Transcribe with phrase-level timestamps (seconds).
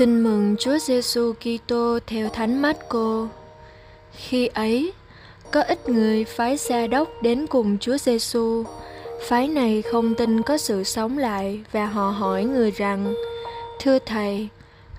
[0.00, 3.28] Tin mừng Chúa Giêsu Kitô theo Thánh Marco.
[4.12, 4.92] Khi ấy,
[5.50, 8.64] có ít người phái xe đốc đến cùng Chúa Giêsu.
[9.28, 13.14] Phái này không tin có sự sống lại và họ hỏi người rằng:
[13.80, 14.48] "Thưa thầy,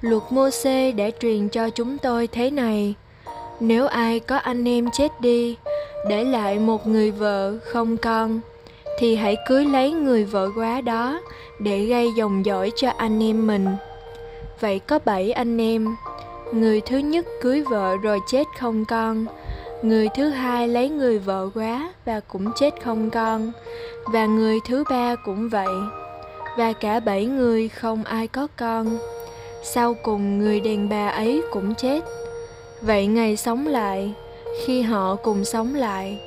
[0.01, 2.93] luật Môsê đã truyền cho chúng tôi thế này:
[3.59, 5.55] nếu ai có anh em chết đi,
[6.09, 8.39] để lại một người vợ không con,
[8.99, 11.21] thì hãy cưới lấy người vợ quá đó
[11.59, 13.67] để gây dòng dõi cho anh em mình."
[14.61, 15.95] Vậy có bảy anh em.
[16.53, 19.25] Người thứ nhất cưới vợ rồi chết không con.
[19.81, 23.51] Người thứ hai lấy người vợ quá và cũng chết không con.
[24.05, 25.75] Và người thứ ba cũng vậy.
[26.57, 28.97] Và cả bảy người không ai có con.
[29.63, 32.03] Sau cùng người đàn bà ấy cũng chết.
[32.81, 34.13] Vậy ngày sống lại,
[34.65, 36.19] khi họ cùng sống lại,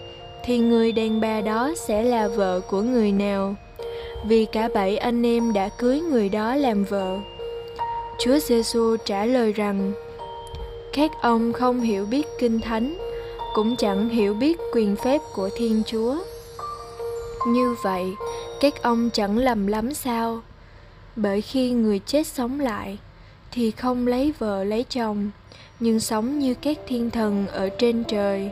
[0.44, 3.54] thì người đàn bà đó sẽ là vợ của người nào?
[4.28, 7.18] Vì cả bảy anh em đã cưới người đó làm vợ.
[8.18, 9.92] Chúa Giêsu trả lời rằng:
[10.92, 12.98] Các ông không hiểu biết kinh thánh,
[13.54, 16.16] cũng chẳng hiểu biết quyền phép của Thiên Chúa.
[17.48, 18.04] Như vậy,
[18.60, 20.40] các ông chẳng lầm lắm sao?
[21.16, 22.98] Bởi khi người chết sống lại
[23.52, 25.30] thì không lấy vợ lấy chồng,
[25.80, 28.50] nhưng sống như các thiên thần ở trên trời.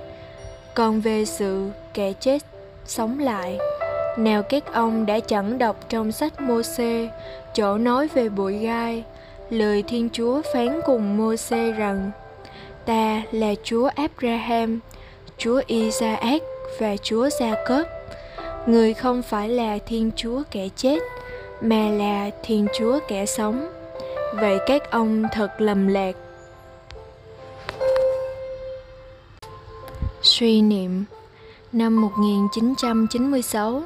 [0.74, 2.38] Còn về sự kẻ chết
[2.86, 3.58] sống lại,
[4.18, 7.08] nào các ông đã chẳng đọc trong sách Mô-xê
[7.54, 9.04] chỗ nói về bụi gai
[9.52, 12.10] lời Thiên Chúa phán cùng Môse rằng
[12.84, 14.78] Ta là Chúa Abraham,
[15.38, 16.42] Chúa Isaac
[16.80, 17.86] và Chúa Gia-cốp.
[18.66, 20.98] Người không phải là Thiên Chúa kẻ chết,
[21.60, 23.68] mà là Thiên Chúa kẻ sống.
[24.34, 26.16] Vậy các ông thật lầm lạc.
[30.22, 31.04] Suy niệm
[31.72, 33.82] Năm 1996,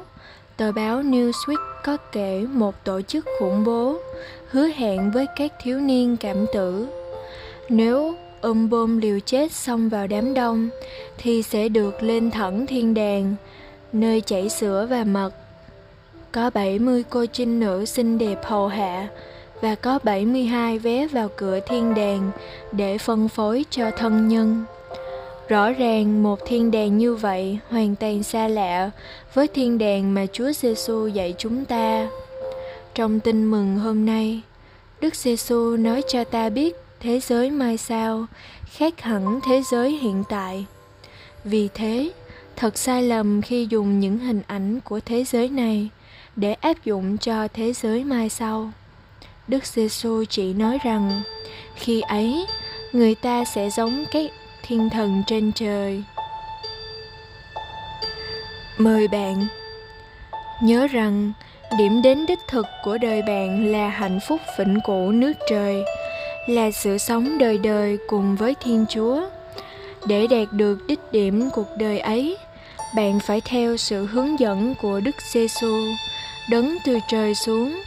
[0.57, 3.97] tờ báo Newsweek có kể một tổ chức khủng bố,
[4.49, 6.87] hứa hẹn với các thiếu niên cảm tử
[7.69, 10.69] nếu ôm bom liều chết xông vào đám đông,
[11.17, 13.35] thì sẽ được lên thẳng thiên đàng,
[13.93, 15.29] nơi chảy sữa và mật
[16.31, 19.07] có 70 cô trinh nữ xinh đẹp hầu hạ
[19.61, 22.31] và có 72 vé vào cửa thiên đàng
[22.71, 24.65] để phân phối cho thân nhân.
[25.49, 28.91] Rõ ràng một thiên đàng như vậy hoàn toàn xa lạ
[29.33, 32.07] với thiên đàng mà Chúa Giêsu dạy chúng ta.
[32.95, 34.41] Trong tin mừng hôm nay,
[35.01, 38.25] Đức Giêsu nói cho ta biết thế giới mai sau
[38.65, 40.65] khác hẳn thế giới hiện tại.
[41.43, 42.11] Vì thế,
[42.55, 45.89] thật sai lầm khi dùng những hình ảnh của thế giới này
[46.35, 48.71] để áp dụng cho thế giới mai sau.
[49.47, 51.21] Đức Giêsu chỉ nói rằng
[51.75, 52.45] khi ấy
[52.93, 54.31] người ta sẽ giống các
[54.67, 56.03] thiên thần trên trời.
[58.77, 59.47] Mời bạn,
[60.61, 61.31] nhớ rằng
[61.77, 65.83] điểm đến đích thực của đời bạn là hạnh phúc vĩnh cửu nước trời,
[66.47, 69.21] là sự sống đời đời cùng với thiên chúa
[70.05, 72.37] để đạt được đích điểm cuộc đời ấy,
[72.95, 75.81] bạn phải theo sự hướng dẫn của đức giêsu
[76.49, 77.81] đấng từ trời xuống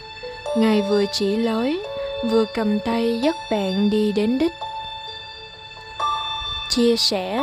[0.56, 1.80] ngài vừa chỉ lối,
[2.30, 4.52] vừa cầm tay dắt bạn đi đến đích
[6.70, 7.40] chia sẻ.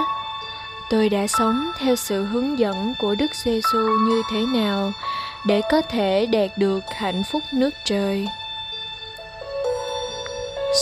[0.89, 4.91] Tôi đã sống theo sự hướng dẫn của đức giê xu như thế nào
[5.45, 8.27] để có thể đạt được hạnh phúc nước trời.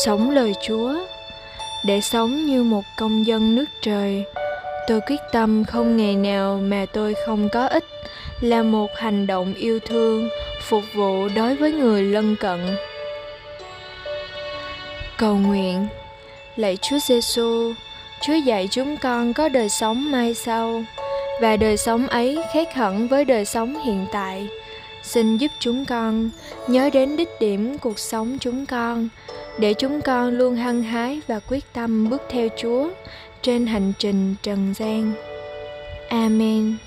[0.06, 0.94] Sống lời chúa,
[1.86, 4.24] để sống như một công dân nước trời,
[4.88, 7.86] tôi quyết tâm không ngày nào mà tôi không có ích
[8.42, 10.30] là một hành động yêu thương,
[10.62, 12.78] phục vụ đối với người lân cận.
[15.18, 15.88] Cầu nguyện,
[16.56, 17.74] lạy chúa giêsu
[18.22, 20.84] chúa dạy chúng con có đời sống mai sau,
[21.42, 24.48] và đời sống ấy khác hẳn với đời sống hiện tại.
[25.04, 26.30] Xin giúp chúng con
[26.68, 29.10] nhớ đến đích điểm cuộc sống chúng con,
[29.60, 32.90] để chúng con luôn hăng hái và quyết tâm bước theo chúa
[33.42, 35.14] trên hành trình trần gian.
[36.10, 36.78] Amen.